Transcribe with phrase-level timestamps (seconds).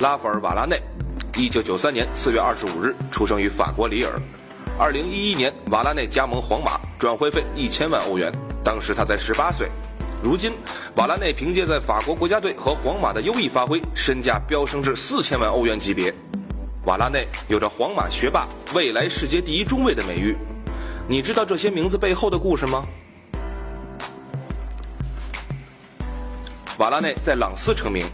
[0.00, 0.80] 拉弗尔·瓦拉内，
[1.36, 4.20] 一九九三年四月二十五日出生于法国里尔。
[4.76, 8.32] 二零一一年，瓦拉内加盟皇马，转会费一千万欧元，
[8.64, 9.70] 当时他才十八岁。
[10.20, 10.52] 如今，
[10.96, 16.12] 瓦拉内凭借在法国国家队和皇马的优异发挥，身价飙升至四千万欧元级别。
[16.86, 20.36] 瓦拉内有着“皇马学霸”、“未来世界第一中卫”的美誉。
[21.06, 22.84] 你知道这些名字背后的故事吗？
[26.78, 28.04] 瓦拉内在朗斯成名，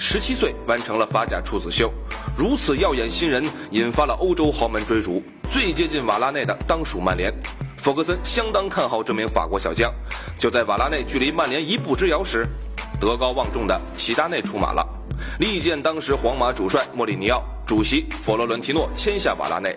[0.00, 1.92] 十七岁完成了法甲处子秀，
[2.36, 5.20] 如此耀眼新人引发了欧洲豪门追逐。
[5.50, 7.34] 最接近瓦拉内的当属曼联，
[7.76, 9.92] 弗格森相当看好这名法国小将。
[10.38, 12.46] 就在瓦拉内距离曼联一步之遥时，
[13.00, 14.86] 德高望重的齐达内出马了，
[15.40, 19.74] 力荐当时皇马主帅莫里尼奥、主席佛罗伦提诺签下瓦拉内。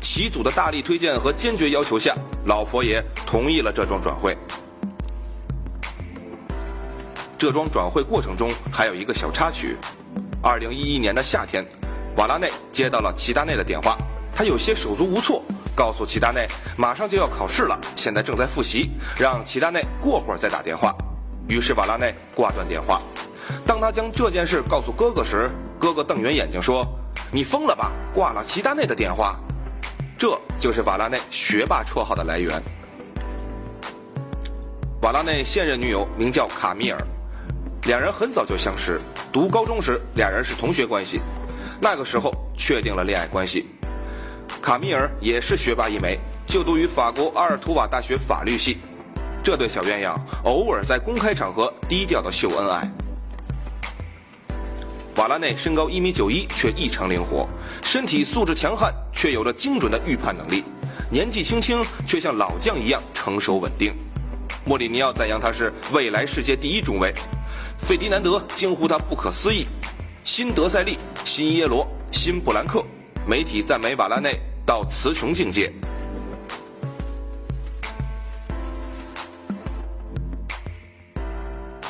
[0.00, 4.36] 齐祖的大力推荐和坚决要求下，老佛爷同意了这桩转会。
[7.40, 9.74] 这桩转会过程中还有一个小插曲：
[10.42, 11.66] 二零一一年的夏天，
[12.16, 13.96] 瓦拉内接到了齐达内的电话，
[14.36, 15.42] 他有些手足无措，
[15.74, 16.46] 告诉齐达内
[16.76, 20.94] 马上就要考试了，现在正在复习，让齐达内过会儿再打电话。
[21.48, 23.00] 于是瓦拉内挂断电话。
[23.64, 26.86] 当他将这件事告诉哥哥时，哥哥瞪圆眼睛说
[27.32, 27.90] ：“你疯了吧？
[28.12, 29.40] 挂了齐达内的电话？”
[30.18, 32.62] 这就是瓦拉内学霸绰号的来源。
[35.00, 37.00] 瓦拉内现任女友名叫卡米尔。
[37.84, 39.00] 两人很早就相识，
[39.32, 41.20] 读高中时两人是同学关系，
[41.80, 43.66] 那个时候确定了恋爱关系。
[44.60, 48.78] 卡米尔也是学霸一枚，就读于法国阿尔图瓦大学法律系。
[49.42, 50.14] 这对小鸳鸯
[50.44, 52.86] 偶尔在公开场合低调的秀恩爱。
[55.16, 57.48] 瓦拉内身高一米九一，却异常灵活，
[57.82, 60.64] 身体素质强悍，却有着精准的预判能力。
[61.10, 63.94] 年纪轻轻，却像老将一样成熟稳定。
[64.66, 67.12] 莫里尼奥赞扬他是未来世界第一中卫。
[67.82, 69.66] 费迪南德惊呼他不可思议，
[70.22, 72.84] 新德塞利、新耶罗、新布兰克，
[73.26, 75.72] 媒体赞美瓦拉内到词穷境界。